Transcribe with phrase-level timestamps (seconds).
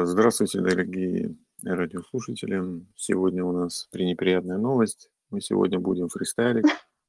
[0.00, 2.62] А, здравствуйте, дорогие радиослушатели.
[2.96, 5.10] Сегодня у нас пренеприятная новость.
[5.28, 6.64] Мы сегодня будем фристайлить,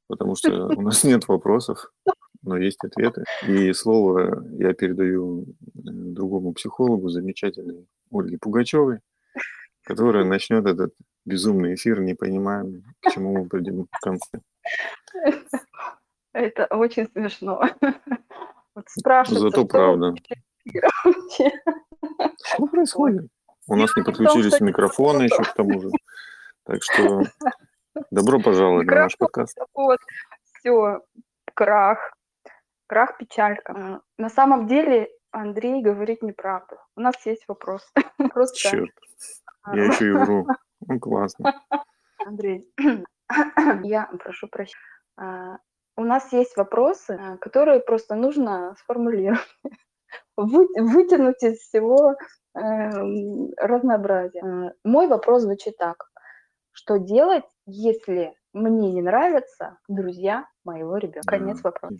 [0.08, 1.90] потому что у нас нет вопросов,
[2.42, 3.24] но есть ответы.
[3.48, 5.44] И слово я передаю э,
[5.74, 8.98] другому психологу, замечательной Ольге Пугачевой,
[9.84, 10.92] которая начнет этот
[11.24, 14.42] безумный эфир, не понимаем, к чему мы придем в конце.
[16.34, 17.62] Это очень смешно.
[18.74, 18.86] Вот
[19.26, 20.14] Зато правда.
[22.44, 23.28] Что происходит?
[23.68, 25.90] У нас не подключились микрофоны еще к тому же.
[26.64, 27.22] Так что
[28.12, 29.58] добро пожаловать на наш подкаст.
[29.74, 29.98] Вот,
[30.44, 31.00] все,
[31.54, 32.14] крах.
[32.86, 34.00] Крах, печалька.
[34.16, 36.76] На самом деле Андрей говорит неправду.
[36.94, 37.90] У нас есть вопрос.
[38.32, 38.56] Просто...
[38.56, 38.90] Черт,
[39.72, 40.46] я еще и вру.
[40.88, 41.52] Ну, классно.
[42.26, 42.68] Андрей,
[43.84, 44.80] я прошу прощения.
[45.16, 45.58] А,
[45.96, 49.46] у нас есть вопросы, а, которые просто нужно сформулировать
[50.36, 52.60] вы, вытянуть из всего э,
[53.58, 54.40] разнообразия.
[54.40, 55.96] Э, мой вопрос звучит так.
[56.72, 61.26] Что делать, если мне не нравятся друзья моего ребенка?
[61.26, 61.96] Конец вопроса.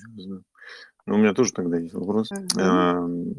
[1.04, 2.30] Ну, у меня тоже тогда есть вопрос.
[2.30, 3.34] Uh-huh.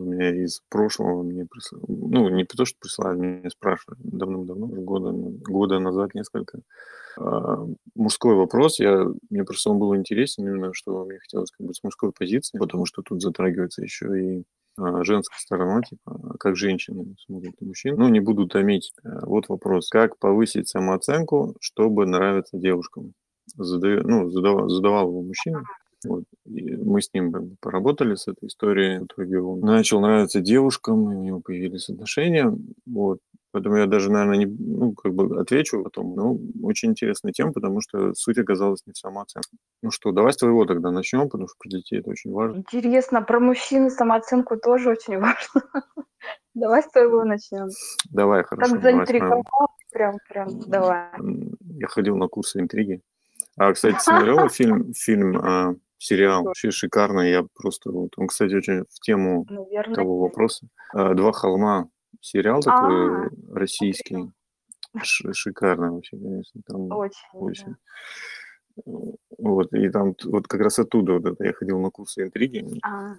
[0.00, 5.12] У меня из прошлого мне прислали, ну, не то, что прислали, мне спрашивали давным-давно, года,
[5.12, 6.60] года назад несколько.
[7.18, 11.74] А, мужской вопрос, я, мне просто он был интересен именно, что мне хотелось как бы
[11.74, 14.44] с мужской позиции, потому что тут затрагивается еще и
[14.76, 17.96] а, женская сторона, типа, как женщины смотрят на мужчин.
[17.96, 18.92] Ну, не буду томить.
[19.04, 19.88] Э, вот вопрос.
[19.88, 23.12] Как повысить самооценку, чтобы нравиться девушкам?
[23.54, 25.62] Задаю, ну, задавал, задавал его мужчина.
[26.04, 26.24] Вот.
[26.46, 29.00] И мы с ним поработали с этой историей.
[29.00, 32.56] В итоге он начал нравиться девушкам, и у него появились отношения.
[32.86, 33.20] Вот.
[33.54, 36.16] Поэтому я даже, наверное, не, ну, как бы отвечу потом.
[36.16, 39.56] Ну, очень интересная тема, потому что суть оказалась не в самооценке.
[39.80, 42.58] Ну что, давай с твоего тогда начнем, потому что про детей это очень важно.
[42.58, 45.62] Интересно, про мужчин самооценку тоже очень важно.
[46.54, 47.68] Давай с твоего начнем.
[48.10, 48.72] Давай, хорошо.
[48.72, 49.44] Как заинтриговал,
[49.92, 51.10] прям, прям, давай.
[51.78, 53.02] Я ходил на курсы интриги.
[53.56, 57.30] А, кстати, смотрела фильм, фильм а, сериал вообще шикарный.
[57.30, 60.68] Я просто вот он, кстати, очень в тему Наверное, того вопроса.
[60.92, 61.88] А, Два холма
[62.20, 64.30] сериал такой а, российский.
[65.02, 66.60] Шикарный вообще, конечно.
[66.66, 67.16] Там очень.
[67.32, 67.76] очень.
[69.38, 72.64] Вот, и там вот как раз оттуда вот это я ходил на курсы интриги.
[72.82, 73.14] А.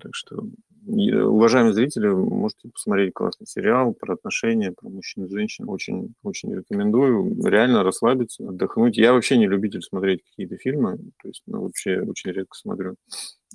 [0.00, 0.42] Так что
[0.86, 5.68] уважаемые зрители, можете посмотреть классный сериал про отношения, про мужчин и женщин.
[5.68, 7.36] Очень, очень рекомендую.
[7.44, 8.96] Реально расслабиться, отдохнуть.
[8.96, 10.98] Я вообще не любитель смотреть какие-то фильмы.
[11.22, 12.96] То есть, ну, вообще очень редко смотрю.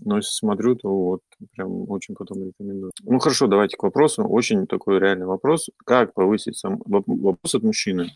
[0.05, 1.21] Но если смотрю, то вот
[1.55, 2.91] прям очень потом рекомендую.
[3.03, 4.23] Ну хорошо, давайте к вопросу.
[4.23, 5.69] Очень такой реальный вопрос.
[5.85, 6.81] Как повысить сам...
[6.85, 8.11] Вопрос от мужчины.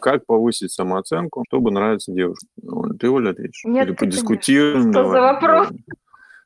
[0.00, 2.46] Как повысить самооценку, чтобы нравиться девушке?
[2.98, 3.62] Ты, Оля, ответишь?
[3.64, 4.92] Нет, Или подискутируем?
[4.92, 5.68] Что давай, за вопрос?
[5.68, 5.84] Давай.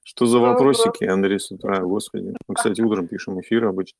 [0.04, 2.34] Что за вопросики, Андрей, с утра, господи.
[2.48, 3.98] Мы, кстати, утром пишем эфир обычно.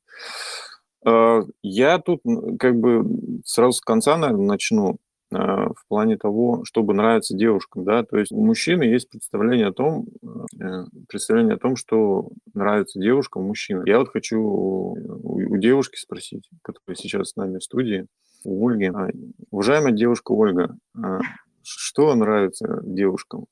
[1.05, 2.23] А, я тут
[2.59, 3.05] как бы
[3.45, 4.99] сразу с конца, наверное, начну
[5.33, 9.73] а, в плане того, чтобы нравиться девушкам, да, то есть у мужчины есть представление о
[9.73, 10.07] том,
[10.61, 13.83] э, представление о том, что нравится девушкам мужчина.
[13.87, 18.07] Я вот хочу у девушки спросить, которая сейчас с нами в студии,
[18.45, 18.87] у Ольги.
[18.87, 19.09] А,
[19.51, 20.77] уважаемая девушка Ольга,
[21.63, 23.47] что нравится девушкам,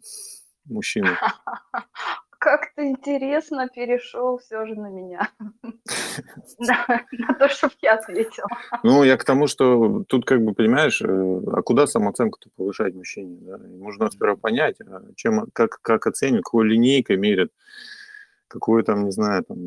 [0.66, 1.14] мужчинам?
[2.40, 5.28] как ты интересно перешел все же на меня.
[6.58, 8.48] На то, чтобы я ответила.
[8.82, 13.56] Ну, я к тому, что тут, как бы, понимаешь, э, а куда самооценку-то повышать мужчине?
[13.56, 17.52] Нужно сперва понять, а чем, как, как оценивают, какой линейкой мерят,
[18.48, 19.58] какой там, не знаю, там,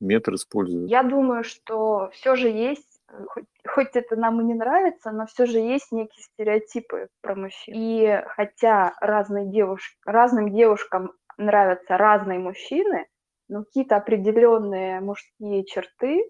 [0.00, 0.90] метр используют.
[0.90, 5.46] Я думаю, что все же есть хоть, хоть это нам и не нравится, но все
[5.46, 7.74] же есть некие стереотипы про мужчин.
[7.76, 13.06] И хотя разные девушки, разным девушкам нравятся разные мужчины,
[13.48, 16.22] но какие-то определенные мужские черты,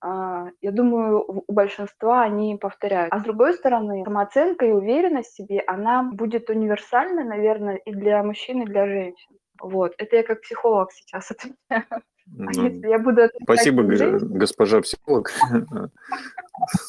[0.00, 3.12] а, я думаю, у большинства они повторяют.
[3.12, 8.22] А с другой стороны, самооценка и уверенность в себе, она будет универсальна, наверное, и для
[8.22, 9.36] мужчин, и для женщин.
[9.60, 12.02] Вот, это я как психолог сейчас отвечаю.
[12.40, 15.32] А если я буду Спасибо, госпожа психолог.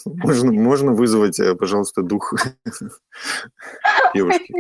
[0.05, 2.33] Можно, можно вызвать, э, пожалуйста, дух
[4.15, 4.51] девушки.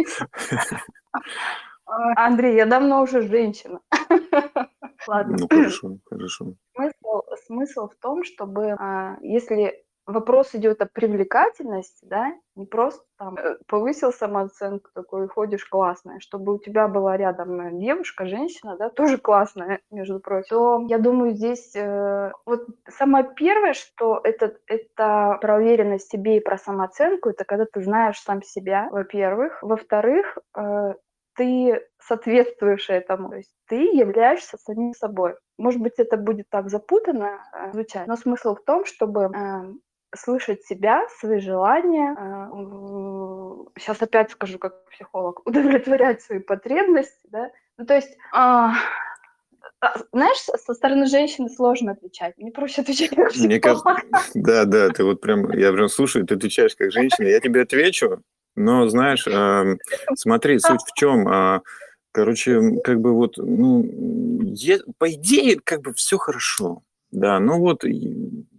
[2.15, 3.81] Андрей, я давно уже женщина.
[5.07, 5.37] Ладно.
[5.39, 6.53] Ну, хорошо, хорошо.
[6.75, 13.37] Смысл, смысл в том, чтобы, а, если вопрос идет о привлекательности, да, не просто там
[13.37, 19.17] э, повысил самооценку, такой ходишь классная, чтобы у тебя была рядом девушка, женщина, да, тоже
[19.17, 25.57] классная, между прочим, то я думаю, здесь э, вот самое первое, что это, это про
[25.57, 29.61] уверенность в себе и про самооценку, это когда ты знаешь сам себя, во-первых.
[29.61, 30.93] Во-вторых, э,
[31.39, 33.29] ты соответствуешь этому.
[33.29, 35.35] То есть ты являешься самим собой.
[35.57, 39.73] Может быть, это будет так запутанно э, звучать, но смысл в том, чтобы э,
[40.13, 47.85] слышать себя, свои желания, э, сейчас опять скажу как психолог, удовлетворять свои потребности, да, ну,
[47.85, 48.73] то есть, а,
[49.79, 53.49] а, знаешь, со стороны женщины сложно отвечать, мне проще отвечать как психолог.
[53.49, 53.95] Мне кажется,
[54.33, 58.23] да, да, ты вот прям, я прям слушаю, ты отвечаешь как женщина, я тебе отвечу,
[58.59, 59.77] но, знаешь, э,
[60.15, 61.61] смотри, суть в чем, э, а,
[62.11, 63.83] короче, как бы вот, ну,
[64.43, 67.83] е, по идее, как бы все хорошо, да, ну вот,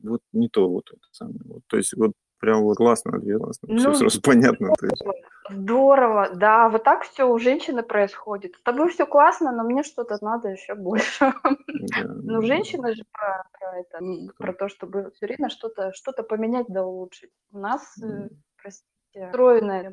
[0.02, 3.76] вот не то вот это самое, вот, то есть вот прям вот классно классно, ну,
[3.76, 4.73] все сразу понятно.
[4.82, 5.02] Есть.
[5.50, 8.55] Здорово, да, вот так все у женщины происходит.
[8.55, 11.32] С тобой все классно, но мне что-то надо еще больше.
[11.43, 13.99] Да, ну, женщина же про, про это,
[14.38, 17.31] про то, чтобы все время что-то что поменять да улучшить.
[17.52, 18.29] У нас, э,
[18.62, 19.93] простите, устроено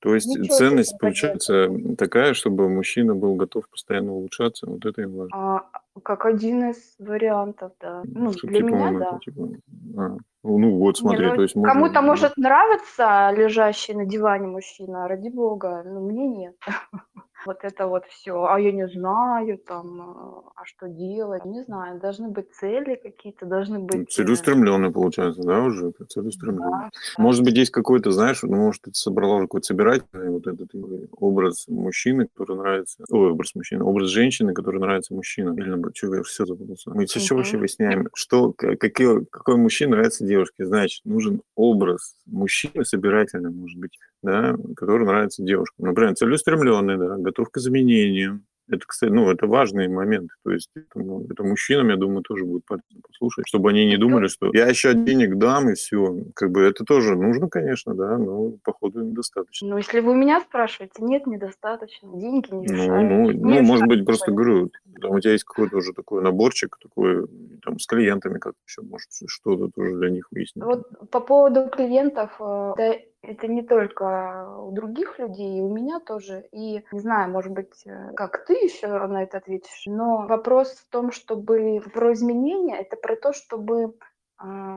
[0.00, 5.06] то есть Ничего ценность получается такая, чтобы мужчина был готов постоянно улучшаться, вот это и
[5.06, 5.30] важно.
[5.34, 5.70] А,
[6.02, 8.02] как один из вариантов, да.
[8.04, 9.18] Ну, Чтобы, для типа, меня, он, да.
[9.24, 9.48] Типа,
[9.96, 11.72] а, ну вот, смотри, не, ну, то есть можно...
[11.72, 16.56] Кому-то может нравиться лежащий на диване мужчина, ради бога, но мне нет.
[17.46, 22.28] вот это вот все, а я не знаю, там, а что делать, не знаю, должны
[22.28, 24.10] быть цели какие-то, должны быть...
[24.10, 26.70] Э, целеустремленные, получается, да, уже, целеустремленные.
[26.70, 30.70] Да, может быть, есть какой-то, знаешь, ну, может, ты собрала какой-то собирательный вот этот
[31.12, 35.56] образ мужчины, который нравится, ой, образ мужчины, образ женщины, который нравится мужчинам.
[35.58, 36.90] Или, наоборот, что, я все запутался.
[36.90, 42.84] Мы сейчас uh вообще выясняем, что, какой, какой мужчина нравится девушке, значит, нужен образ мужчины
[42.84, 45.86] собирательный, может быть, да, который нравится девушкам.
[45.86, 50.30] Например, целеустремленный, да, готов к изменениям, это, кстати, ну, это важный момент.
[50.42, 53.96] То есть это, ну, это мужчинам, я думаю, тоже будет полезно послушать, чтобы они не
[53.96, 56.16] думали, что я еще денег дам и все.
[56.34, 59.68] Как бы это тоже нужно, конечно, да, но походу недостаточно.
[59.68, 63.10] Ну, если вы у меня спрашиваете, нет, недостаточно, деньги не ну, мешают.
[63.10, 66.76] Ну, ну, ну может быть, просто говорю, там у тебя есть какой-то уже такой наборчик,
[66.82, 67.28] такой,
[67.62, 70.64] там, с клиентами как еще, может, что-то тоже для них выяснить.
[70.64, 72.94] Вот по поводу клиентов, э, да,
[73.26, 76.44] это не только у других людей, и у меня тоже.
[76.52, 80.88] И не знаю, может быть, э, как ты еще на это ответишь, но вопрос в
[80.90, 83.94] том, чтобы про изменения, это про то, чтобы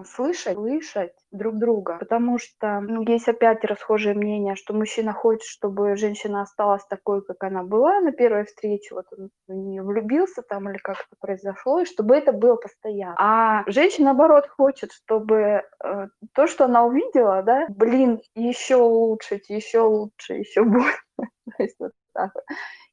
[0.06, 5.96] слышать, слышать друг друга, потому что ну, есть опять расхожее мнение, что мужчина хочет, чтобы
[5.96, 10.70] женщина осталась такой, как она была на первой встрече, вот он в нее влюбился там
[10.70, 13.16] или как это произошло, и чтобы это было постоянно.
[13.20, 19.82] А женщина, наоборот, хочет, чтобы э, то, что она увидела, да, блин, еще лучше, еще
[19.82, 21.00] лучше, еще больше.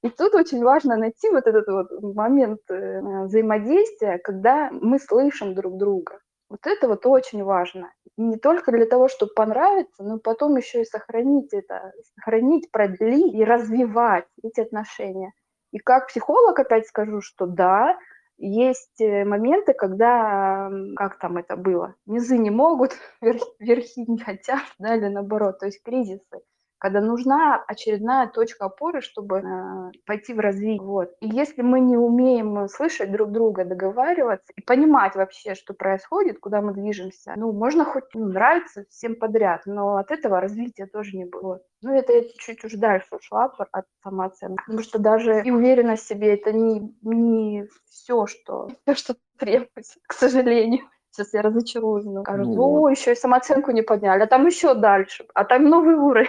[0.03, 5.79] И тут очень важно найти вот этот вот момент э, взаимодействия, когда мы слышим друг
[5.79, 6.21] друга.
[6.49, 7.93] Вот это вот очень важно.
[8.17, 13.45] Не только для того, чтобы понравиться, но потом еще и сохранить это, сохранить, продлить и
[13.45, 15.33] развивать эти отношения.
[15.73, 17.99] И как психолог опять скажу, что да,
[18.39, 22.93] есть э, моменты, когда, как там это было, низы не могут,
[23.59, 26.43] верхи не хотят, да, или наоборот, то есть кризисы
[26.79, 30.81] когда нужна очередная точка опоры, чтобы э, пойти в развитие.
[30.81, 31.11] Вот.
[31.21, 36.61] И если мы не умеем слышать друг друга, договариваться и понимать вообще, что происходит, куда
[36.61, 41.25] мы движемся, ну, можно хоть ну, нравиться всем подряд, но от этого развития тоже не
[41.25, 41.61] было.
[41.83, 46.09] Ну, это я чуть уже дальше ушла от самооценки, потому что даже и уверенность в
[46.09, 52.23] себе это не, не все, что, все, что требуется, к сожалению сейчас я разочаруюсь, но
[52.27, 56.29] ну, о, еще и самооценку не подняли, а там еще дальше, а там новый уровень.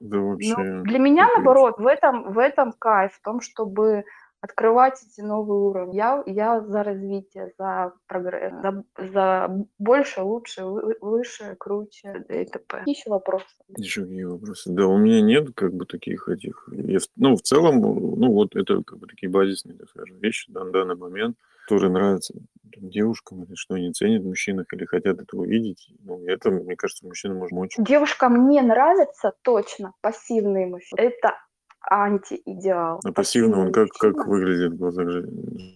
[0.00, 0.56] Да вообще.
[0.56, 4.04] Ну, для меня, наоборот, в этом, в этом кайф, в том, чтобы
[4.40, 5.96] открывать эти новые уровни.
[5.96, 12.82] Я, я за развитие, за прогресс, за, за больше, лучше, выше, круче и т.п.
[12.86, 13.44] Еще вопросы?
[13.76, 14.70] Еще какие вопросы?
[14.72, 16.68] Да, у меня нет как бы таких этих...
[16.72, 20.64] Я, ну, в целом, ну, вот это как бы такие базисные, так скажем, вещи на
[20.70, 21.36] данный момент,
[21.70, 22.34] которые нравятся
[22.76, 25.92] девушкам, или что они ценят в мужчинах, или хотят этого видеть.
[26.00, 27.74] Ну, это, мне кажется, мужчина может помочь.
[27.78, 30.98] Девушкам не нравятся точно пассивные мужчины.
[31.00, 31.36] Это
[31.88, 33.00] антиидеал.
[33.04, 35.08] А пассивный, он как, как выглядит в глазах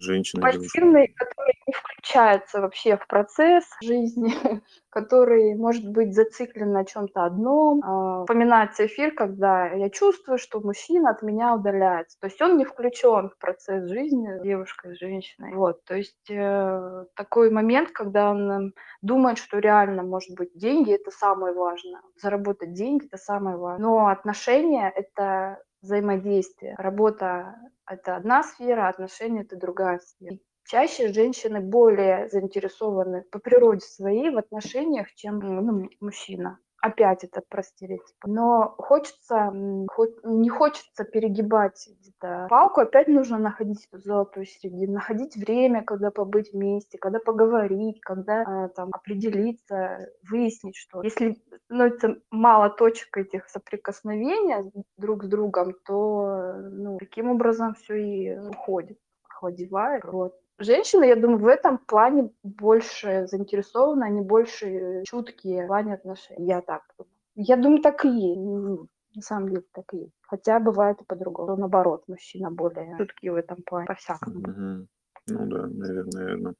[0.01, 0.43] женщины?
[0.43, 4.33] Пассивный, который не включается вообще в процесс жизни,
[4.91, 7.81] который может быть зациклен на чем-то одном.
[7.85, 12.19] А, вспоминается эфир, когда я чувствую, что мужчина от меня удаляется.
[12.21, 15.55] То есть он не включен в процесс жизни девушкой, женщиной.
[15.55, 21.11] Вот, то есть э, такой момент, когда он думает, что реально, может быть, деньги– это
[21.11, 22.01] самое важное.
[22.21, 23.87] Заработать деньги– это самое важное.
[23.87, 26.75] Но отношения– это взаимодействие.
[26.79, 30.39] Работа– это одна сфера, отношения– это другая сфера.
[30.67, 36.59] Чаще женщины более заинтересованы по природе своей в отношениях, чем ну, мужчина.
[36.85, 38.29] Опять это про стереотипы.
[38.29, 45.83] Но хочется, не хочется перегибать где-то палку, опять нужно находить эту золотую середину, находить время,
[45.83, 53.17] когда побыть вместе, когда поговорить, когда э, там определиться, выяснить, что если становится мало точек
[53.17, 60.05] этих соприкосновения друг с другом, то ну, таким образом все и уходит, охладевает.
[60.05, 60.35] Вот.
[60.59, 66.47] Женщины, я думаю, в этом плане больше заинтересованы, они больше чуткие в плане отношений.
[66.47, 67.11] Я так думаю.
[67.35, 68.41] Я думаю, так и есть.
[68.41, 70.15] Ну, на самом деле так и есть.
[70.23, 71.57] Хотя бывает и по-другому.
[71.57, 74.41] Наоборот, мужчина более чуткий в этом плане, по-всякому.
[74.41, 74.87] Mm-hmm.
[75.29, 76.55] Ну да, наверное, наверное.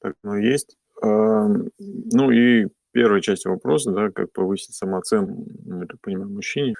[0.00, 0.76] Так, ну есть.
[1.02, 6.74] А, ну и первая часть вопроса, да, как повысить самооценку, ну, я так понимаю, мужчине.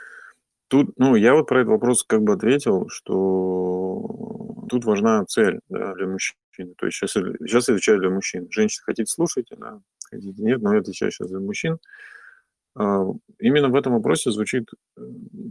[0.68, 4.43] Тут, ну, я вот про этот вопрос как бы ответил, что
[4.74, 6.74] тут важна цель да, для мужчины.
[6.76, 8.48] То есть сейчас, сейчас я отвечаю для мужчин.
[8.50, 11.78] Женщины хотите слушать, да, хотите нет, но я отвечаю сейчас для мужчин.
[12.76, 13.04] А,
[13.38, 15.02] именно в этом вопросе звучит э,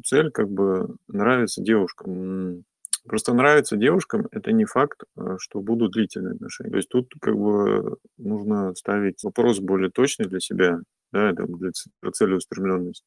[0.03, 2.65] цель, как бы нравится девушкам.
[3.05, 6.71] Просто нравится девушкам, это не факт, э, что будут длительные отношения.
[6.71, 10.79] То есть тут как бы нужно ставить вопрос более точный для себя,
[11.13, 11.71] да, это для
[12.11, 13.05] целеустремленности.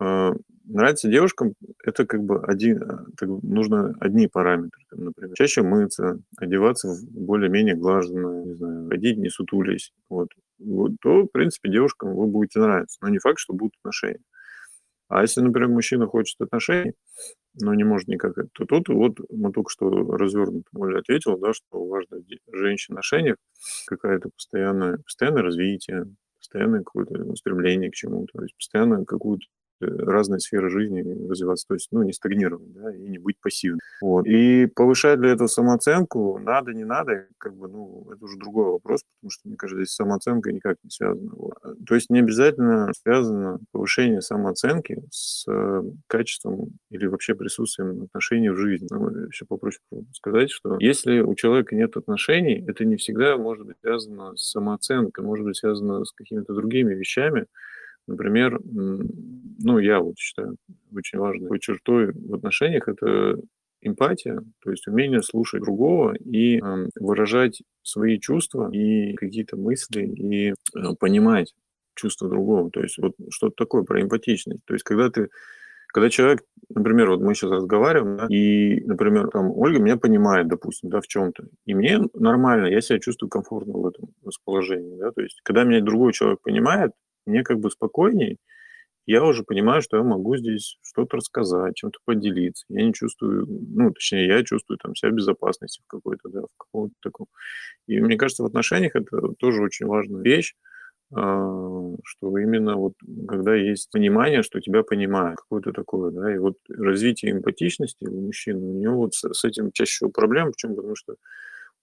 [0.00, 0.32] А,
[0.64, 2.80] нравится девушкам, это как бы один,
[3.16, 9.18] так, нужно одни параметры, там, например, чаще мыться, одеваться в более-менее глаженно, не знаю, ходить
[9.18, 13.54] не сутулись, вот, вот, то, в принципе, девушкам вы будете нравиться, но не факт, что
[13.54, 14.20] будут отношения.
[15.08, 16.94] А если, например, мужчина хочет отношений,
[17.60, 21.84] но не может никак, то тут вот мы только что развернуто Оля ответил, да, что
[21.86, 22.18] важно
[22.52, 23.36] женщин отношениях
[23.86, 26.06] какая-то постоянное, постоянное развитие,
[26.40, 31.74] постоянное какое-то устремление к чему-то, то есть постоянно какую-то Э, разные сферы жизни развиваться, то
[31.74, 33.80] есть, ну, не стагнировать, да, и не быть пассивным.
[34.00, 34.26] Вот.
[34.26, 39.02] И повышать для этого самооценку надо, не надо, как бы, ну, это уже другой вопрос,
[39.16, 41.30] потому что, мне кажется, здесь самооценка никак не связана.
[41.34, 41.54] Вот.
[41.86, 48.56] То есть не обязательно связано повышение самооценки с э, качеством или вообще присутствием отношений в
[48.56, 48.86] жизни.
[48.90, 49.80] Ну, еще попроще
[50.12, 55.24] сказать, что если у человека нет отношений, это не всегда может быть связано с самооценкой,
[55.24, 57.46] может быть связано с какими-то другими вещами,
[58.06, 60.56] Например, ну, я вот считаю,
[60.94, 63.38] очень важной чертой в отношениях это
[63.80, 70.50] эмпатия, то есть умение слушать другого и э, выражать свои чувства и какие-то мысли и
[70.50, 70.54] э,
[70.98, 71.54] понимать
[71.94, 72.70] чувства другого.
[72.70, 74.64] То есть вот что-то такое про эмпатичность.
[74.64, 75.28] То есть когда ты
[75.88, 80.90] когда человек, например, вот мы сейчас разговариваем, да, и, например, там Ольга меня понимает, допустим,
[80.90, 85.22] да, в чем-то, и мне нормально, я себя чувствую комфортно в этом расположении, да, то
[85.22, 86.90] есть когда меня другой человек понимает,
[87.26, 88.38] мне как бы спокойней,
[89.06, 92.64] я уже понимаю, что я могу здесь что-то рассказать, чем-то поделиться.
[92.70, 96.56] Я не чувствую, ну, точнее, я чувствую там себя в безопасности в какой-то, да, в
[96.56, 97.26] каком-то таком.
[97.86, 100.54] И мне кажется, в отношениях это тоже очень важная вещь,
[101.12, 102.94] а, что именно вот
[103.28, 108.56] когда есть понимание, что тебя понимают, какое-то такое, да, и вот развитие эмпатичности у мужчин,
[108.56, 110.76] у него вот с, с этим чаще всего проблем, почему?
[110.76, 111.16] Потому что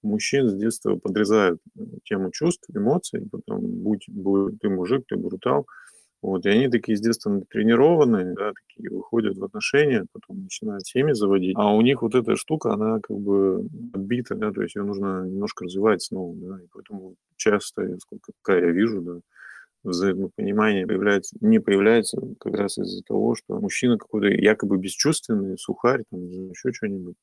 [0.04, 5.66] мужчин с детства подрезают э, тему чувств, эмоций, потом будь, будь ты мужик, ты брутал,
[6.22, 11.14] вот, и они такие с детства тренированные, да, такие выходят в отношения, потом начинают семьи
[11.14, 11.56] заводить.
[11.58, 15.26] А у них вот эта штука, она как бы отбита, да, то есть ее нужно
[15.26, 19.20] немножко развивать снова, да, и поэтому часто, сколько я вижу, да,
[19.84, 26.26] взаимопонимание появляется, не появляется как раз из-за того, что мужчина какой-то якобы бесчувственный, сухарь, там,
[26.28, 27.16] еще что-нибудь.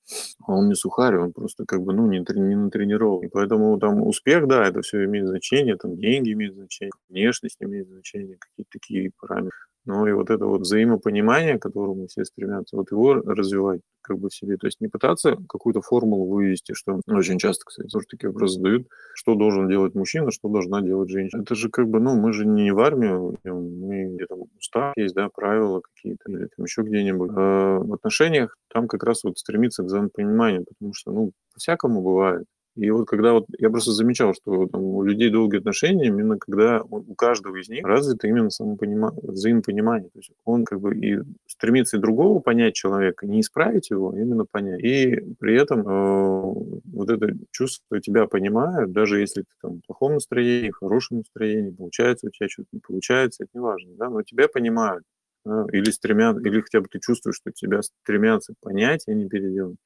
[0.46, 3.24] А он не сухарь, он просто как бы, ну, не, не натренирован.
[3.24, 7.88] И поэтому там успех, да, это все имеет значение, там деньги имеют значение, внешность имеет
[7.88, 9.68] значение, какие-то такие параметры.
[9.88, 14.28] Но и вот это вот взаимопонимание, к которому все стремятся, вот его развивать как бы
[14.28, 14.58] в себе.
[14.58, 18.86] То есть не пытаться какую-то формулу вывести, что очень часто, кстати, тоже такие вопросы задают,
[19.14, 21.40] что должен делать мужчина, что должна делать женщина.
[21.40, 25.30] Это же как бы, ну, мы же не в армию, мы где-то устав есть, да,
[25.30, 27.30] правила какие-то, или там еще где-нибудь.
[27.34, 32.44] А в отношениях там как раз вот стремиться к взаимопониманию, потому что, ну, по-всякому бывает.
[32.78, 36.80] И вот когда вот я просто замечал, что там, у людей долгие отношения, именно когда
[36.82, 40.10] у каждого из них развито именно самопонимание, взаимопонимание.
[40.10, 44.16] То есть он как бы и стремится и другого понять человека, не исправить его, а
[44.16, 44.80] именно понять.
[44.82, 50.14] И при этом э, вот это чувство тебя понимают, даже если ты там в плохом
[50.14, 54.22] настроении, в хорошем настроении, получается у тебя что-то не получается, это не важно, да, но
[54.22, 55.02] тебя понимают.
[55.44, 59.78] Да, или стремят, или хотя бы ты чувствуешь, что тебя стремятся понять, а не переделать.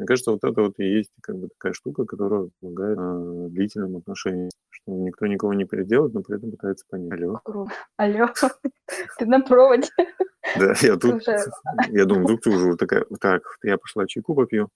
[0.00, 3.98] Мне кажется, вот это вот и есть как бы такая штука, которая помогает э, длительным
[3.98, 7.20] отношениям, что никто никого не переделает, но при этом пытается понять.
[7.20, 7.68] Алло.
[7.98, 8.28] Алло,
[9.18, 9.88] ты на проводе.
[10.58, 11.22] Да, я тут,
[11.88, 14.70] я думаю, вдруг ты уже вот такая, так, я пошла чайку попью.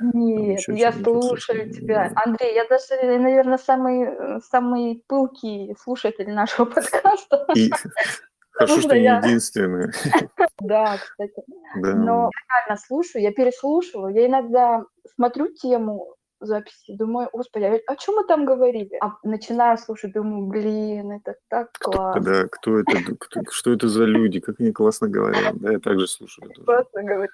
[0.00, 2.10] Нет, я слушаю тебя.
[2.16, 7.46] Андрей, я даже, наверное, самый, самый пылкий слушатель нашего подкаста.
[7.54, 7.70] И...
[8.56, 9.18] Хорошо, что я...
[9.18, 9.92] единственная.
[10.60, 11.42] Да, кстати.
[11.76, 11.94] Да.
[11.94, 14.82] Но я реально слушаю, я переслушиваю, я иногда
[15.14, 18.98] смотрю тему, записи, думаю, господи, а о чем мы там говорили?
[19.00, 22.20] А начинаю слушать, думаю, блин, это так классно.
[22.20, 26.06] Да, кто это, кто, что это за люди, как они классно говорят, да, я также
[26.06, 26.50] слушаю.
[26.64, 27.30] Классно говорят,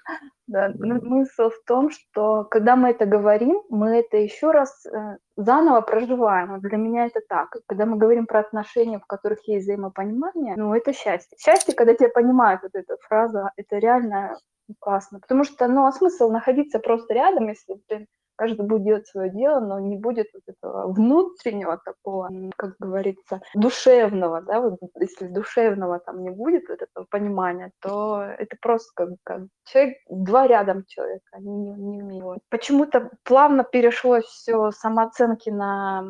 [0.47, 0.69] да.
[0.69, 0.73] да.
[0.77, 5.81] Ну, смысл в том, что когда мы это говорим, мы это еще раз э, заново
[5.81, 6.59] проживаем.
[6.61, 7.55] Для меня это так.
[7.67, 11.37] Когда мы говорим про отношения, в которых есть взаимопонимание, ну, это счастье.
[11.39, 14.37] Счастье, когда тебя понимают, вот эта фраза, это реально
[14.79, 15.19] классно.
[15.19, 19.59] Потому что, ну, а смысл находиться просто рядом, если ты каждый будет делать свое дело,
[19.59, 26.23] но не будет вот этого внутреннего такого, как говорится, душевного, да, вот если душевного там
[26.23, 31.53] не будет вот этого понимания, то это просто как, как человек, два рядом человека, они
[31.55, 32.39] не, не умеют.
[32.49, 36.03] Почему-то плавно перешло все самооценки на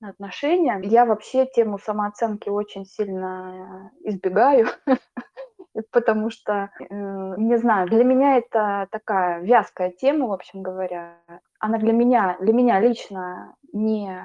[0.00, 0.80] отношения.
[0.82, 4.66] Я вообще тему самооценки очень сильно избегаю.
[5.90, 6.84] потому что, э,
[7.36, 11.18] не знаю, для меня это такая вязкая тема, в общем говоря.
[11.58, 14.20] Она для меня, для меня лично не,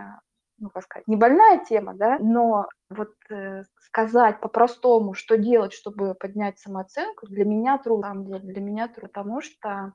[0.57, 6.13] ну, как сказать, не больная тема, да, но вот э, сказать по-простому, что делать, чтобы
[6.13, 9.93] поднять самооценку, для меня трудно, на самом деле, для меня трудно, потому что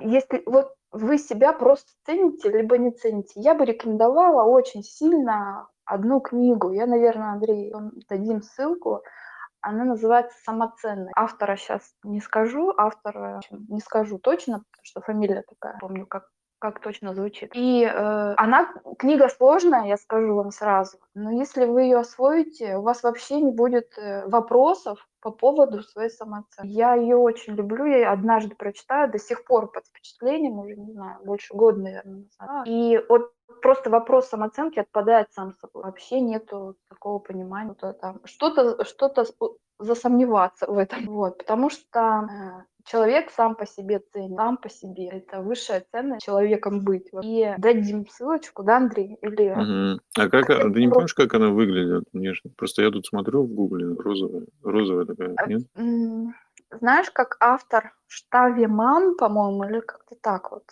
[0.00, 6.20] если вот вы себя просто цените, либо не цените, я бы рекомендовала очень сильно одну
[6.20, 6.72] книгу.
[6.72, 7.72] Я, наверное, Андрей,
[8.08, 9.02] дадим ссылку
[9.64, 11.12] она называется «Самоценность».
[11.16, 16.28] Автора сейчас не скажу, автора не скажу точно, потому что фамилия такая, помню, как
[16.64, 17.50] как точно звучит.
[17.54, 22.82] И э, она, книга сложная, я скажу вам сразу, но если вы ее освоите, у
[22.82, 26.66] вас вообще не будет э, вопросов по поводу своей самооценки.
[26.70, 31.18] Я ее очень люблю, я однажды прочитаю, до сих пор под впечатлением, уже не знаю,
[31.22, 32.66] больше года, наверное, назад.
[32.66, 35.82] И вот просто вопрос самооценки отпадает сам собой.
[35.84, 39.26] Вообще нету такого понимания, что там что-то что-то
[39.78, 41.04] засомневаться в этом.
[41.06, 45.08] Вот, потому что э, человек сам по себе ценен, сам по себе.
[45.08, 47.10] Это высшая ценность человеком быть.
[47.22, 49.16] И дадим ссылочку, да, Андрей?
[49.22, 49.50] Или...
[49.50, 50.00] Угу.
[50.18, 52.52] А как, а ты не помнишь, как она выглядит внешне?
[52.56, 55.62] Просто я тут смотрю в гугле, розовая, розовая такая, нет?
[56.80, 60.64] Знаешь, как автор Штавиман, по-моему, или как-то так вот.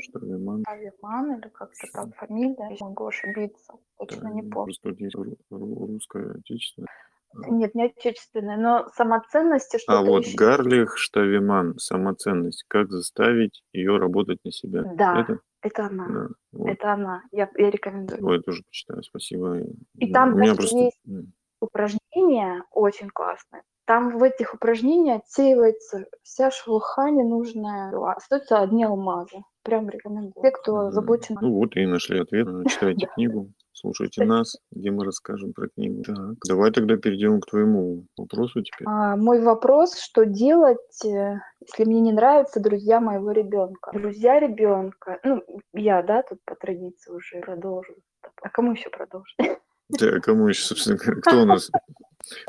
[0.00, 0.62] Штавиман.
[0.66, 4.74] Штавиман или как-то там фамилия, я могу ошибиться, точно да, не помню.
[4.82, 5.14] Просто есть
[5.50, 6.88] русская, отечественная.
[7.48, 10.36] Нет, не отечественная, но самоценности что-то А вот еще.
[10.36, 12.64] Гарлих Штавиман, самоценность.
[12.68, 14.82] Как заставить ее работать на себя?
[14.94, 16.08] Да, это, это она.
[16.08, 16.68] Да, вот.
[16.68, 17.22] Это она.
[17.32, 18.24] Я, я рекомендую.
[18.24, 19.58] Ой, я тоже почитаю, спасибо.
[19.96, 20.76] И там У просто...
[20.76, 21.00] есть
[21.60, 23.62] упражнения очень классные.
[23.86, 27.92] Там в этих упражнениях отсеивается вся шелуха ненужная.
[28.12, 29.42] Остаются одни алмазы.
[29.62, 30.42] Прям рекомендую.
[30.42, 31.36] Те, кто озабочен.
[31.40, 32.46] Ну вот и нашли ответ.
[32.68, 33.50] Читайте книгу.
[33.76, 36.04] Слушайте нас, где мы расскажем про книгу.
[36.04, 38.86] Так, давай тогда перейдем к твоему вопросу теперь.
[38.86, 43.90] А, мой вопрос, что делать, э, если мне не нравятся друзья моего ребенка?
[43.92, 47.96] Друзья ребенка, ну, я, да, тут по традиции уже продолжу.
[48.42, 49.36] А кому еще продолжить?
[49.88, 51.68] Да, кому еще, собственно, кто у нас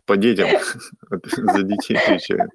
[0.05, 0.47] по детям
[1.09, 2.51] за детей отвечает?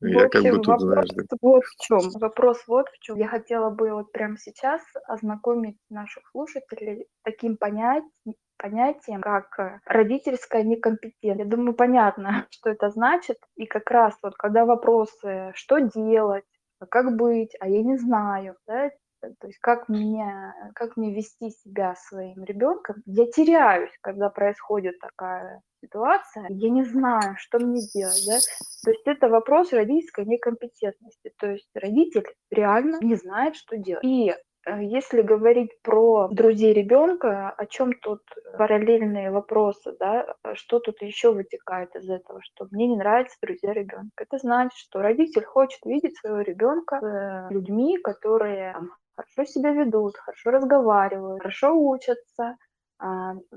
[0.00, 1.36] Я общем, как бы тут, вопрос знаешь, да.
[1.40, 2.00] вот в чем.
[2.20, 3.16] Вопрос вот в чем.
[3.16, 8.10] Я хотела бы вот прямо сейчас ознакомить наших слушателей с таким понятием,
[8.58, 11.50] понятием, как э, родительская некомпетентность.
[11.50, 13.38] Я думаю, понятно, что это значит.
[13.56, 16.44] И как раз вот когда вопросы, что делать,
[16.90, 21.94] как быть, а я не знаю, да, то есть как мне, как мне вести себя
[21.96, 28.38] своим ребенком, я теряюсь, когда происходит такая ситуация, я не знаю, что мне делать, да.
[28.84, 34.04] То есть это вопрос родительской некомпетентности, то есть родитель реально не знает, что делать.
[34.04, 38.20] И э, если говорить про друзей ребенка, о чем тут
[38.58, 44.10] параллельные вопросы, да, что тут еще вытекает из этого, что мне не нравятся друзья ребенка.
[44.24, 48.74] Это значит, что родитель хочет видеть своего ребенка с людьми, которые
[49.16, 52.56] хорошо себя ведут, хорошо разговаривают, хорошо учатся,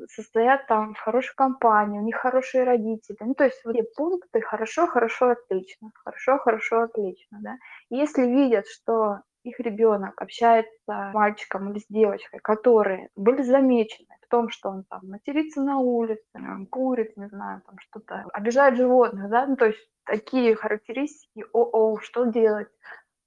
[0.10, 3.18] состоят там в хорошей компании, у них хорошие родители.
[3.22, 7.56] Ну, то есть вот эти пункты хорошо, хорошо, отлично, хорошо, хорошо, отлично, да.
[7.90, 14.28] Если видят, что их ребенок общается с мальчиком или с девочкой, которые были замечены в
[14.28, 19.30] том, что он там матерится на улице, он курит, не знаю, там что-то, обижает животных,
[19.30, 22.68] да, ну, то есть такие характеристики, о-о, что делать,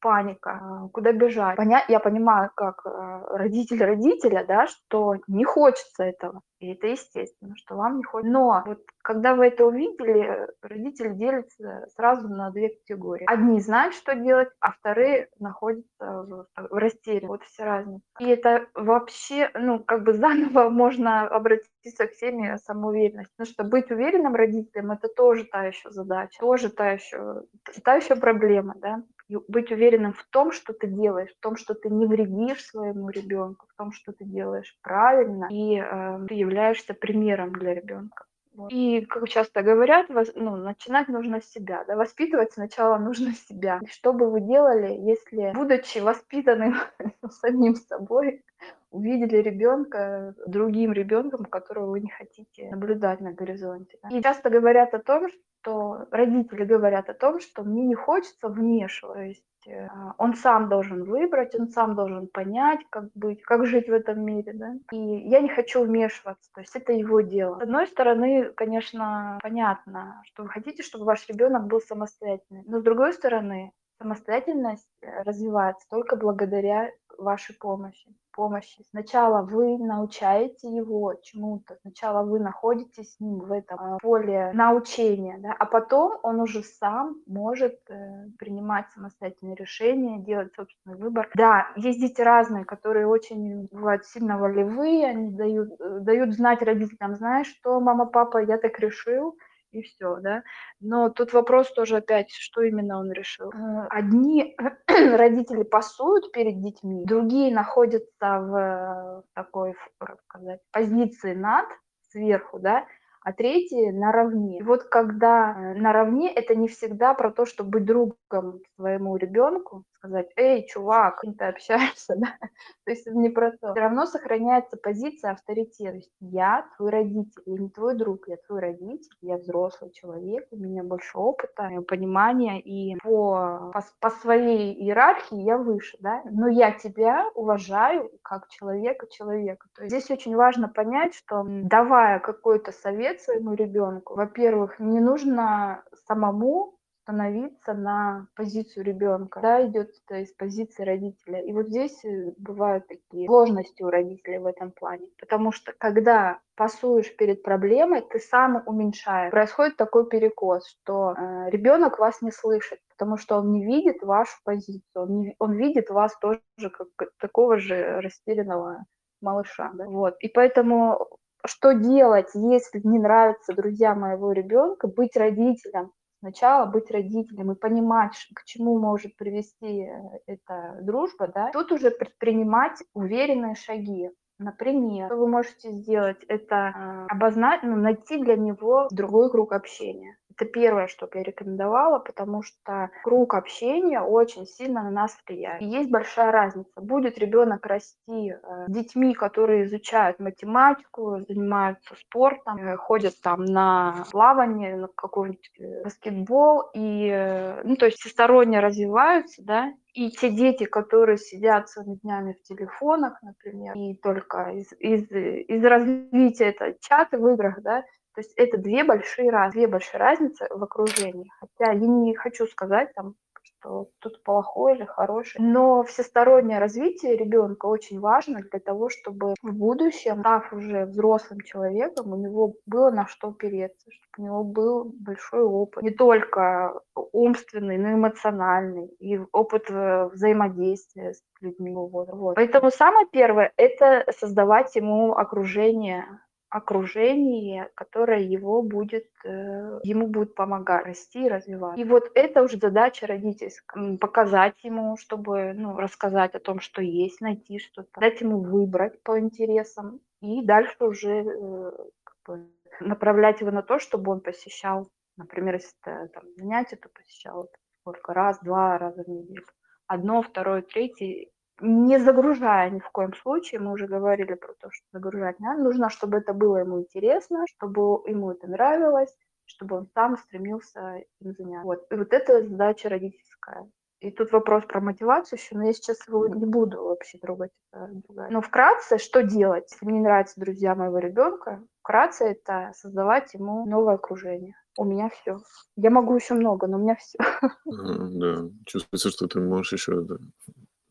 [0.03, 1.57] паника, куда бежать.
[1.57, 1.83] Поня...
[1.89, 6.43] Я понимаю, как э, родитель родителя, да, что не хочется этого.
[6.59, 8.33] И это естественно, что вам не хочется.
[8.33, 13.25] Но вот когда вы это увидели, родители делятся сразу на две категории.
[13.27, 17.27] Одни знают, что делать, а вторые находятся в, в растерянности.
[17.27, 18.05] Вот вся разница.
[18.21, 23.33] И это вообще, ну, как бы заново можно обратиться к теме самоуверенности.
[23.37, 27.43] Потому что быть уверенным родителем– это тоже та еще задача, тоже та еще,
[27.85, 31.89] та еще проблема, да быть уверенным в том, что ты делаешь, в том, что ты
[31.89, 37.53] не вредишь своему ребенку, в том, что ты делаешь правильно, и э, ты являешься примером
[37.53, 38.25] для ребенка.
[38.69, 41.85] И, как часто говорят, ну, начинать нужно с себя.
[41.87, 41.97] Да?
[41.97, 43.81] Воспитывать сначала нужно себя.
[43.83, 46.77] И что бы вы делали, если, будучи воспитанным
[47.31, 48.45] самим собой,
[48.93, 53.99] увидели ребенка другим ребенком, которого вы не хотите наблюдать на горизонте.
[54.11, 55.29] И часто говорят о том,
[55.63, 59.43] что родители говорят о том, что мне не хочется вмешиваться.
[59.69, 64.25] А, он сам должен выбрать, он сам должен понять, как быть, как жить в этом
[64.25, 64.75] мире, да.
[64.91, 67.59] И я не хочу вмешиваться, то есть это его дело.
[67.59, 72.83] С одной стороны, конечно, понятно, что вы хотите, чтобы ваш ребенок был самостоятельный, но с
[72.83, 78.83] другой стороны, самостоятельность э, развивается только благодаря вашей помощи помощи.
[78.91, 85.39] Сначала вы научаете его чему-то, сначала вы находитесь с ним в этом а, поле научения,
[85.39, 91.31] да, а потом он уже сам может э, принимать самостоятельные решения, делать собственный выбор.
[91.35, 97.15] Да, есть дети разные, которые очень бывают сильно волевые, они дают, э, дают знать родителям,
[97.15, 99.37] знаешь что, мама, папа, я так решил,
[99.73, 100.43] и все, да.
[100.81, 103.51] Но тут вопрос тоже опять, что именно он решил.
[103.51, 104.57] Э, одни
[104.89, 111.67] родители пасуют перед детьми, другие находятся в такой, как сказать, позиции над,
[112.11, 112.87] сверху, да,
[113.25, 114.59] а третьи наравне.
[114.59, 119.85] И вот когда э, наравне, это не всегда про то, чтобы быть другом своему ребенку,
[120.03, 122.37] сказать, эй, чувак, ты общаешься, да?
[122.85, 123.73] То есть это не про то.
[123.73, 125.91] Все равно сохраняется позиция авторитета.
[125.93, 130.47] То есть я твой родитель, я не твой друг, я твой родитель, я взрослый человек,
[130.51, 136.23] у меня больше опыта, понимания, и по, по, по своей иерархии я выше, да?
[136.25, 139.69] Но я тебя уважаю как человека человека.
[139.75, 145.85] То есть здесь очень важно понять, что давая какой-то совет своему ребенку, во-первых, не нужно
[146.07, 151.41] самому становиться на позицию ребенка, да, идет это из позиции родителя.
[151.43, 156.39] И вот здесь э, бывают такие сложности у родителей в этом плане, потому что когда
[156.55, 159.33] пасуешь перед проблемой, ты сам уменьшаешь.
[159.33, 164.37] Происходит такой перекос, что э, ребенок вас не слышит, потому что он не видит вашу
[164.45, 166.89] позицию, он, не, он видит вас тоже как
[167.19, 168.85] такого же растерянного
[169.21, 169.71] малыша.
[169.75, 169.87] Да?
[169.87, 170.15] Вот.
[170.21, 171.09] И поэтому
[171.45, 175.91] что делать, если не нравятся друзья моего ребенка, быть родителем,
[176.23, 181.91] сначала быть родителем и понимать, к чему может привести э, эта дружба, да, тут уже
[181.91, 184.11] предпринимать уверенные шаги.
[184.39, 190.17] Например, что вы можете сделать, это э, обозначить, ну, найти для него другой круг общения.
[190.37, 195.61] Это первое, что бы я рекомендовала, потому что круг общения очень сильно на нас влияет.
[195.61, 196.81] И есть большая разница.
[196.81, 204.05] Будет ребенок расти э, с детьми, которые изучают математику, занимаются спортом, э, ходят там на
[204.11, 210.65] плавание, на какой-нибудь э, баскетбол, и, ну, то есть всесторонне развиваются, да, и те дети,
[210.65, 217.19] которые сидят целыми днями в телефонах, например, и только из, из, из развития это чаты
[217.19, 221.31] в играх, да, то есть это две большие, раз, две большие разницы в окружении.
[221.41, 225.41] Хотя я не хочу сказать там, что тут плохой или хороший.
[225.41, 232.13] Но всестороннее развитие ребенка очень важно для того, чтобы в будущем, став уже взрослым человеком,
[232.13, 235.83] у него было на что опереться, чтобы у него был большой опыт.
[235.83, 236.81] Не только
[237.13, 241.73] умственный, но и эмоциональный, и опыт э, взаимодействия с людьми.
[241.75, 242.35] Вот.
[242.35, 246.07] Поэтому самое первое– это создавать ему окружение
[246.53, 251.81] окружении, которое его будет, э, ему будет помогать расти и развиваться.
[251.81, 253.97] И вот это уже задача родительская.
[253.97, 259.19] Показать ему, чтобы ну, рассказать о том, что есть, найти что-то, дать ему выбрать по
[259.19, 261.71] интересам и дальше уже э,
[262.05, 266.91] как бы, направлять его на то, чтобы он посещал, например, если это там, занятие, то
[266.91, 269.47] посещал сколько раз, два раза в неделю.
[269.87, 271.29] Одно, второе, третье,
[271.63, 275.63] не загружая ни в коем случае, мы уже говорили про то, что загружать не надо,
[275.63, 281.33] нужно, чтобы это было ему интересно, чтобы ему это нравилось, чтобы он сам стремился им
[281.33, 281.65] заняться.
[281.65, 281.87] Вот.
[281.91, 283.71] И вот это задача родительская.
[284.01, 287.53] И тут вопрос про мотивацию еще, но я сейчас его не буду вообще трогать.
[287.73, 291.63] Но вкратце, что делать, если мне не нравятся друзья моего ребенка?
[291.83, 294.57] Вкратце это создавать ему новое окружение.
[294.77, 295.39] У меня все.
[295.77, 297.19] Я могу еще много, но у меня все.
[297.65, 300.05] Да, чувствуется, что ты можешь еще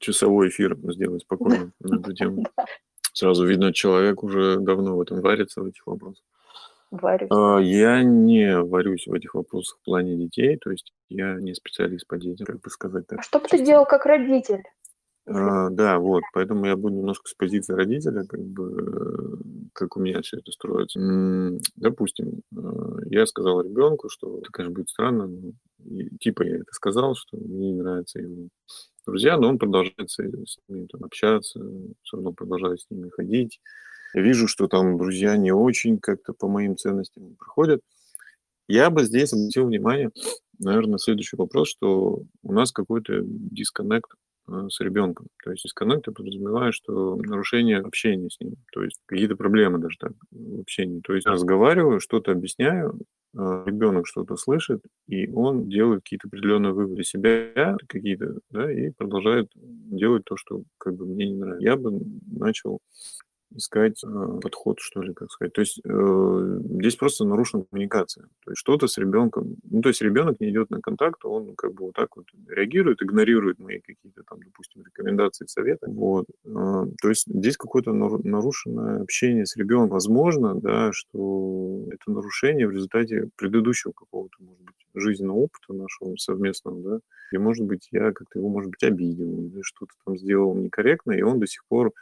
[0.01, 2.45] часовой эфир сделать спокойно на эту тему.
[3.13, 6.23] Сразу видно, человек уже давно в этом варится, в этих вопросах.
[6.91, 7.29] Варюсь.
[7.31, 12.05] А, я не варюсь в этих вопросах в плане детей, то есть я не специалист
[12.05, 13.19] по детям, как бы сказать так.
[13.19, 14.63] А что бы ты делал как родитель?
[15.25, 19.39] А, да, вот, поэтому я буду немножко с позиции родителя, как бы,
[19.73, 20.99] как у меня все это строится.
[21.77, 25.51] Допустим, а, я сказал ребенку, что это, конечно, будет странно, но,
[26.19, 28.49] типа я это сказал, что мне не нравятся его
[29.05, 30.19] друзья, но он продолжает с
[30.67, 31.59] ними там, общаться,
[32.03, 33.59] все равно продолжает с ними ходить.
[34.13, 37.81] Я вижу, что там друзья не очень как-то по моим ценностям проходят.
[38.67, 40.11] Я бы здесь обратил внимание,
[40.59, 44.11] наверное, на следующий вопрос, что у нас какой-то дисконнект
[44.47, 45.27] с ребенком.
[45.43, 49.97] То есть дисконнект я подразумеваю, что нарушение общения с ним, то есть какие-то проблемы даже
[49.99, 51.01] так в общении.
[51.01, 52.99] То есть разговариваю, что-то объясняю,
[53.37, 59.49] э, ребенок что-то слышит, и он делает какие-то определенные выводы себя, какие-то, да, и продолжает
[59.55, 61.63] делать то, что как бы мне не нравится.
[61.63, 62.01] Я бы
[62.31, 62.79] начал
[63.55, 65.53] искать э, подход, что ли, как сказать.
[65.53, 68.25] То есть э, здесь просто нарушена коммуникация.
[68.45, 71.73] То есть что-то с ребенком, ну, то есть ребенок не идет на контакт, он как
[71.73, 75.87] бы вот так вот реагирует, игнорирует мои какие-то там, допустим, рекомендации, советы.
[75.89, 76.25] Вот.
[76.45, 79.89] Э, то есть здесь какое-то нарушенное общение с ребенком.
[79.89, 86.81] Возможно, да, что это нарушение в результате предыдущего какого-то, может быть, жизненного опыта нашего совместного,
[86.81, 86.99] да,
[87.31, 91.21] и, может быть, я как-то его, может быть, обидел, или что-то там сделал некорректно, и
[91.21, 91.93] он до сих пор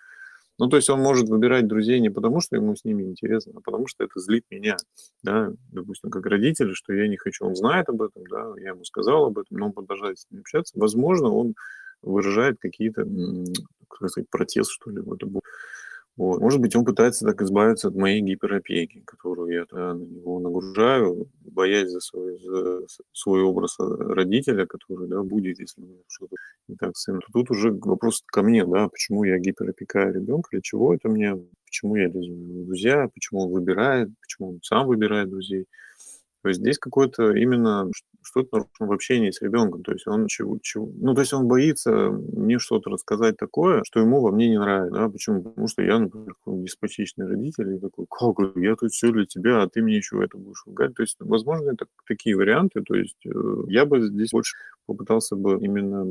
[0.59, 3.61] ну, то есть он может выбирать друзей не потому, что ему с ними интересно, а
[3.61, 4.75] потому что это злит меня,
[5.23, 8.83] да, допустим, как родитель, что я не хочу, он знает об этом, да, я ему
[8.83, 10.77] сказал об этом, но он продолжает с ним общаться.
[10.77, 11.55] Возможно, он
[12.01, 13.05] выражает какие-то,
[13.87, 15.39] как сказать, протест, что ли, в этом.
[16.19, 16.41] Вот.
[16.41, 21.89] Может быть, он пытается так избавиться от моей гиперопеки, которую я на него нагружаю, боясь
[21.89, 22.81] за свой, за
[23.13, 26.35] свой образ родителя, который да, будет, если что-то
[26.67, 27.21] не так с сыном.
[27.31, 31.95] Тут уже вопрос ко мне, да, почему я гиперопекаю ребенка, для чего это мне, почему
[31.95, 32.33] я лезу
[32.65, 35.67] друзья, почему он выбирает, почему он сам выбирает друзей.
[36.41, 37.89] То есть здесь какое-то именно
[38.21, 39.83] что-то нарушено в общении с ребенком.
[39.83, 43.99] То есть он чего, чего, ну, то есть он боится мне что-то рассказать такое, что
[43.99, 44.99] ему во мне не нравится.
[44.99, 45.09] Да?
[45.09, 45.43] Почему?
[45.43, 49.67] Потому что я, например, деспотичный родитель, и такой, как, я тут все для тебя, а
[49.67, 50.93] ты мне еще это будешь ругать.
[50.95, 52.81] То есть, возможно, это такие варианты.
[52.81, 56.05] То есть э, я бы здесь больше попытался бы именно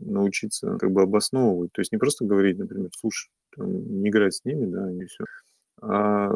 [0.00, 1.72] научиться как бы обосновывать.
[1.72, 3.70] То есть не просто говорить, например, слушай, там,
[4.02, 5.24] не играть с ними, да, и все
[5.80, 6.30] а,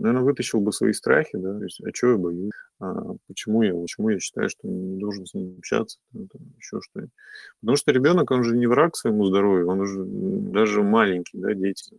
[0.00, 3.74] наверное, вытащил бы свои страхи, да, то есть, а что я боюсь, а почему я,
[3.74, 7.12] почему я считаю, что не должен с ним общаться, там, там, еще что-нибудь.
[7.60, 11.96] Потому что ребенок, он же не враг своему здоровью, он уже даже маленький, да, дети,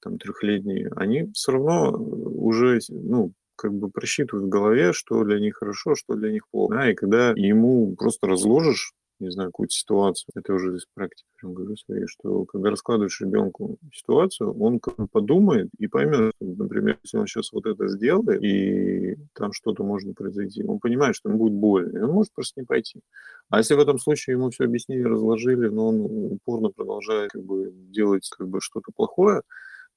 [0.00, 5.56] там, трехлетние, они все равно уже, ну, как бы просчитывают в голове, что для них
[5.56, 6.74] хорошо, что для них плохо.
[6.74, 11.54] Да, и когда ему просто разложишь не знаю, какую-то ситуацию, это уже из практики прям
[11.54, 17.52] говорю своей, что когда раскладываешь ребенку ситуацию, он подумает и поймет, например, если он сейчас
[17.52, 22.02] вот это сделает, и там что-то может произойти, он понимает, что ему будет больно, и
[22.02, 23.00] он может просто не пойти.
[23.50, 26.00] А если в этом случае ему все объяснили, разложили, но он
[26.32, 29.42] упорно продолжает как бы делать как бы что-то плохое,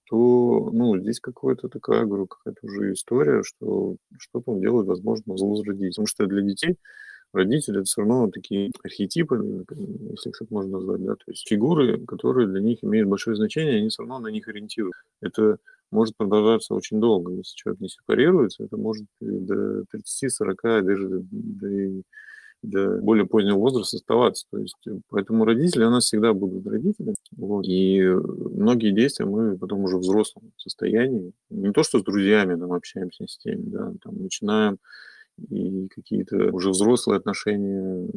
[0.10, 5.62] то, ну, здесь какая-то такая, говорю, какая-то уже история, что что-то он делает, возможно, зло
[5.62, 6.78] Потому что для детей
[7.34, 9.66] родители это все равно такие архетипы,
[10.12, 13.78] если их так можно назвать, да, то есть фигуры, которые для них имеют большое значение,
[13.78, 14.96] они все равно на них ориентируют.
[15.22, 15.58] Это
[15.92, 17.34] может продолжаться очень долго.
[17.34, 22.02] Если человек не сепарируется, это может до 30-40, даже до,
[22.64, 24.46] до более позднего возраста оставаться.
[24.52, 24.76] То есть,
[25.10, 27.14] поэтому родители у нас всегда будут родители.
[27.36, 27.66] Вот.
[27.68, 32.74] И многие действия мы потом уже в взрослом состоянии, не то что с друзьями там
[32.74, 34.78] общаемся с теми, да, там начинаем
[35.50, 38.10] и какие-то уже взрослые отношения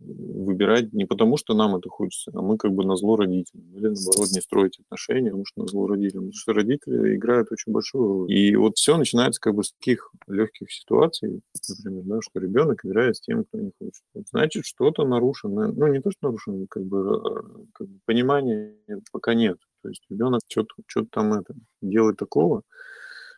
[0.00, 3.64] выбирать не потому, что нам это хочется, а мы как бы на зло родителям.
[3.74, 6.24] Или наоборот не строить отношения, потому что на зло родителям.
[6.24, 8.32] Потому что родители играют очень большую роль.
[8.32, 13.16] И вот все начинается как бы с таких легких ситуаций, например, да, что ребенок играет
[13.16, 14.02] с тем, кто не хочет.
[14.30, 15.72] Значит, что-то нарушено.
[15.72, 18.74] Ну, не то, что нарушено, как бы, а, как бы понимания
[19.12, 19.58] пока нет.
[19.82, 22.62] То есть ребенок что-то там это делает такого,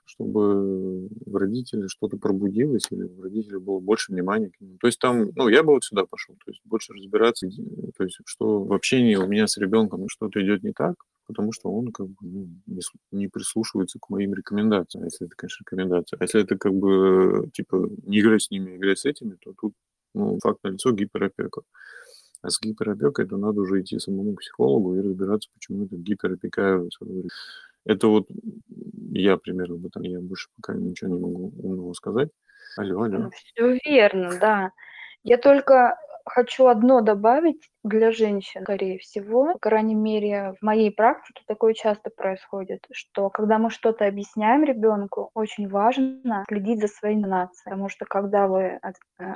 [0.07, 4.79] чтобы в родителе что-то пробудилось или в родителе было больше внимания к нему.
[4.79, 7.49] То есть там, ну, я бы вот сюда пошел, то есть больше разбираться,
[7.97, 10.95] то есть что в общении у меня с ребенком что-то идет не так,
[11.27, 15.65] потому что он как бы ну, не, не прислушивается к моим рекомендациям, если это, конечно,
[15.65, 16.19] рекомендация.
[16.19, 19.53] А если это как бы, типа, не играть с ними, а играть с этими, то
[19.61, 19.75] тут,
[20.15, 21.63] ну, факт на лицо гиперопека.
[22.43, 26.91] А с гиперопекой это надо уже идти самому психологу и разбираться, почему это гиперопекаю
[27.87, 28.29] это вот
[29.13, 32.31] я примерно об этом, я больше пока ничего не могу умного сказать.
[32.77, 33.31] Алло, алло.
[33.31, 34.73] Все верно, да.
[35.25, 35.97] Я только
[36.27, 39.53] Хочу одно добавить для женщин, скорее всего.
[39.53, 45.31] По крайней мере, в моей практике такое часто происходит, что когда мы что-то объясняем ребенку,
[45.35, 48.79] очень важно следить за своей интонацией, потому что когда вы э,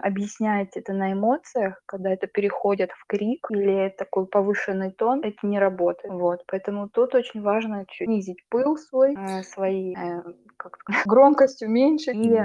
[0.03, 5.61] объясняете это на эмоциях, когда это переходит в крик или такой повышенный тон, это не
[5.61, 6.13] работает.
[6.13, 10.23] Вот, поэтому тут очень важно снизить пыл свой, э, свои э,
[10.57, 12.37] как громкость уменьшить и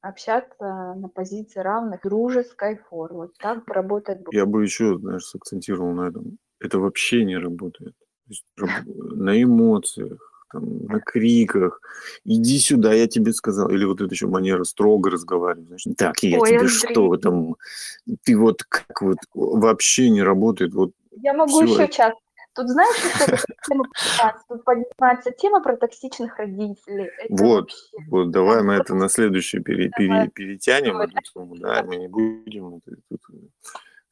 [0.00, 3.18] общаться на позиции равных, дружеской формы.
[3.18, 4.26] Вот так работает.
[4.32, 6.38] Я бы еще, знаешь, сакцентировал на этом.
[6.60, 7.94] Это вообще не работает.
[8.26, 11.80] Есть, на эмоциях, там, на криках.
[12.24, 13.70] Иди сюда, я тебе сказал.
[13.70, 15.66] Или вот это еще манера строго разговаривать.
[15.66, 16.76] Знаешь, так, я Ой, тебе Андрей.
[16.76, 17.56] что там?
[18.24, 20.74] Ты вот как вот вообще не работает.
[20.74, 21.92] Вот я могу еще это.
[21.92, 22.14] час
[22.58, 23.36] Тут знаешь, что
[23.68, 24.44] тема поднимается?
[24.48, 27.08] Тут поднимается тема про токсичных родителей.
[27.18, 28.08] Это вот, вообще...
[28.08, 33.20] вот давай мы это на пере, пере, перетянем сумму, да, мы не будем тут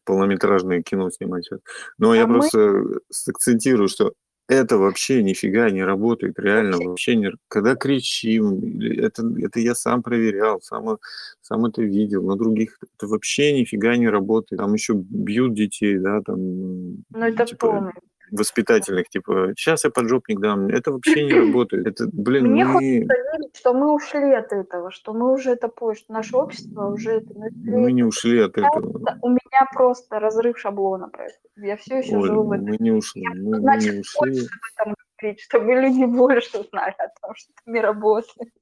[0.04, 1.50] полнометражное кино снимать.
[1.98, 2.34] Но а я мы...
[2.34, 4.12] просто сакцентирую, что
[4.46, 7.32] это вообще нифига не работает, реально вообще, вообще не.
[7.48, 10.98] Когда кричим, это, это я сам проверял, сам,
[11.40, 14.60] сам это видел, на других это вообще нифига не работает.
[14.60, 16.38] Там еще бьют детей, да, там.
[16.38, 17.92] Ну это типа, полный
[18.30, 20.68] воспитательных, типа, сейчас я поджопник дам.
[20.68, 21.86] Это вообще не работает.
[21.86, 22.72] Это, блин, Мне мы...
[22.72, 26.86] хочется верить, что мы ушли от этого, что мы уже это поняли, что наше общество
[26.86, 27.34] уже это...
[27.64, 29.18] Мы не ушли от этого.
[29.22, 31.50] У меня просто разрыв шаблона происходит.
[31.56, 32.66] Я все еще Ой, живу в этом.
[32.66, 33.26] Мы не ушли.
[33.34, 35.36] Мы, Значит, мы не ушли.
[35.38, 38.52] чтобы люди больше знали о том, что не работает.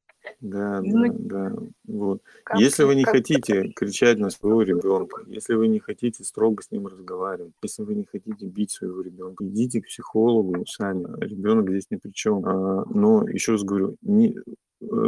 [0.41, 1.57] Да, ну, да, да.
[1.87, 2.23] Вот.
[2.45, 6.63] Как, если вы не как хотите кричать на своего ребенка, если вы не хотите строго
[6.63, 11.07] с ним разговаривать, если вы не хотите бить своего ребенка, идите к психологу сами.
[11.21, 12.45] Ребенок здесь ни при чем.
[12.47, 14.37] А, но еще раз говорю, не,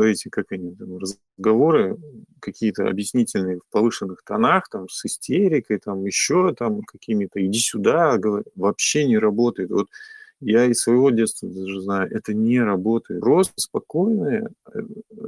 [0.04, 1.98] эти, как они, там, разговоры
[2.40, 8.18] какие-то объяснительные в повышенных тонах, там, с истерикой, там, еще там какими-то, иди сюда,
[8.54, 9.70] вообще не работает.
[9.70, 9.88] Вот
[10.46, 13.20] я из своего детства даже знаю, это не работает.
[13.20, 14.80] Просто спокойная э,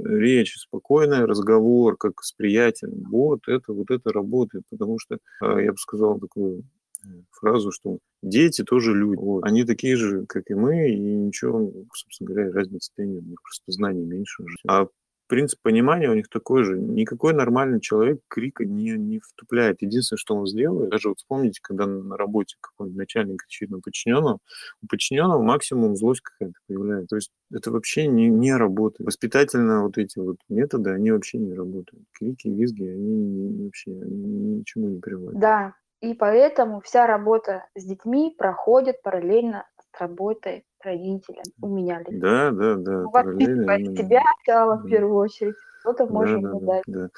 [0.05, 3.05] речь, спокойный разговор, как с приятелем.
[3.11, 6.63] Вот это, вот это работает, потому что а, я бы сказал такую
[7.05, 9.19] э, фразу, что дети тоже люди.
[9.19, 9.45] Вот.
[9.45, 13.25] Они такие же, как и мы, и ничего, собственно говоря, разницы нет.
[13.25, 14.45] У них просто знаний меньше.
[14.69, 14.87] А
[15.29, 16.79] принцип понимания у них такой же.
[16.79, 19.83] Никакой нормальный человек крика не, не втупляет.
[19.83, 24.39] Единственное, что он сделает, даже вот вспомните, когда на работе какой-нибудь начальник кричит на подчиненного,
[24.83, 27.09] у подчиненного максимум злость какая-то появляется.
[27.09, 29.07] То есть это вообще не, не работает.
[29.07, 32.05] Воспитательно вот эти вот методы, они вообще не работают.
[32.13, 35.39] Крики, визги, они вообще они ничему не приводят.
[35.39, 41.45] Да, и поэтому вся работа с детьми проходит параллельно с работой родителям.
[41.61, 42.21] У меня лично.
[42.21, 43.03] Да, да, да.
[43.05, 45.55] Воспитывать себя сначала в первую очередь.
[45.81, 47.09] Что-то можем да, да, да.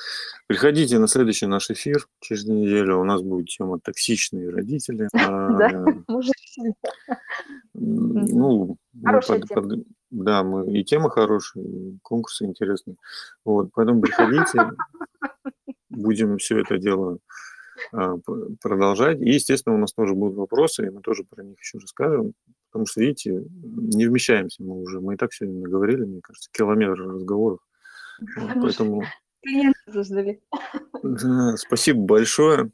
[0.47, 3.01] Приходите на следующий наш эфир через неделю.
[3.01, 5.09] У нас будет тема «Токсичные родители».
[5.15, 5.85] Да,
[7.75, 8.77] Ну,
[10.11, 12.97] да, мы и тема хорошая, и конкурсы интересные.
[13.45, 14.73] Вот, поэтому приходите,
[15.89, 17.19] будем все это дело
[17.93, 18.17] а,
[18.61, 19.21] продолжать.
[19.21, 22.35] И, естественно, у нас тоже будут вопросы, и мы тоже про них еще расскажем.
[22.71, 25.01] Потому что, видите, не вмещаемся мы уже.
[25.01, 27.61] Мы и так сегодня наговорили, мне кажется, километр разговоров.
[28.37, 29.03] Вот, поэтому...
[31.03, 32.71] Да, спасибо большое.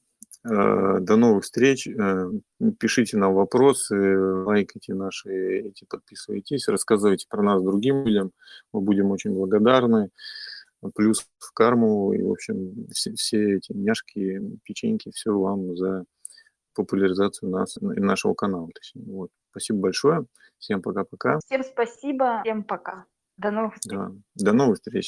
[0.48, 1.88] А, до новых встреч.
[1.88, 2.30] А,
[2.78, 3.94] пишите нам вопросы,
[4.44, 8.32] лайкайте наши эти, подписывайтесь, рассказывайте про нас другим людям.
[8.72, 10.10] Мы будем очень благодарны.
[10.94, 16.04] Плюс в карму и, в общем, все, все эти няшки, печеньки, все вам за
[16.74, 18.68] популяризацию нас, нашего канала.
[18.72, 19.04] Точнее.
[19.06, 19.30] Вот.
[19.56, 20.26] Спасибо большое.
[20.58, 21.38] Всем пока-пока.
[21.46, 22.42] Всем спасибо.
[22.42, 23.06] Всем пока.
[23.38, 23.98] До новых встреч.
[23.98, 24.10] Да.
[24.34, 25.04] До новых встреч.